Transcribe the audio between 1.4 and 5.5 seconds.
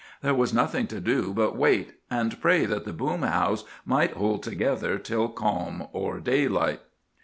wait, and pray that the boom house might hold together till